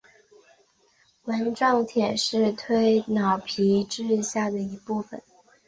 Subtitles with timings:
[1.25, 2.75] 纹状体是端
[3.13, 5.21] 脑皮质下的一部份。